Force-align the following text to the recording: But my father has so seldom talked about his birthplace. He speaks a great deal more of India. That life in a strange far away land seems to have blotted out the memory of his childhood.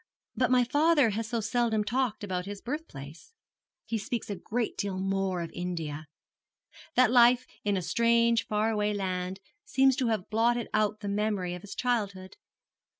But 0.35 0.49
my 0.49 0.63
father 0.63 1.11
has 1.11 1.27
so 1.29 1.41
seldom 1.41 1.83
talked 1.83 2.23
about 2.23 2.47
his 2.47 2.59
birthplace. 2.59 3.35
He 3.85 3.99
speaks 3.99 4.31
a 4.31 4.35
great 4.35 4.75
deal 4.75 4.97
more 4.97 5.41
of 5.43 5.51
India. 5.53 6.07
That 6.95 7.11
life 7.11 7.45
in 7.63 7.77
a 7.77 7.83
strange 7.83 8.47
far 8.47 8.71
away 8.71 8.95
land 8.95 9.39
seems 9.63 9.95
to 9.97 10.07
have 10.07 10.31
blotted 10.31 10.69
out 10.73 11.01
the 11.01 11.07
memory 11.07 11.53
of 11.53 11.61
his 11.61 11.75
childhood. 11.75 12.37